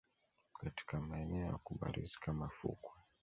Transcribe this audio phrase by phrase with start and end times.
[0.53, 2.91] katika maeneo ya kubarizi kama fukwe